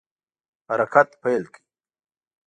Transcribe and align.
حرکت 0.69 1.07
پیل 1.21 1.43
کړ. 1.53 1.61